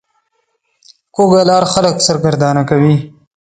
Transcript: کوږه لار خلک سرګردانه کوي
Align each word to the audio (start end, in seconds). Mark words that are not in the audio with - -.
کوږه 1.15 1.41
لار 1.49 1.63
خلک 1.73 1.95
سرګردانه 2.07 2.63
کوي 2.69 2.95